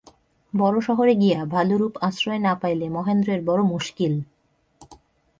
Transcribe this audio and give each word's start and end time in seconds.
বড়ো 0.53 0.79
শহরে 0.81 1.13
গিয়া 1.15 1.39
ভালোরূপ 1.45 1.93
আশ্রয় 2.01 2.41
না 2.47 2.53
পাইলে 2.61 2.85
মহেন্দ্রের 2.89 3.41
বড়ো 3.45 3.63
মুশকিল। 3.63 4.13